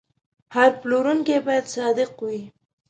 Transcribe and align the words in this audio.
هر 0.55 0.69
پلورونکی 0.81 1.37
باید 1.45 1.65
صادق 1.75 2.11
وي. 2.25 2.41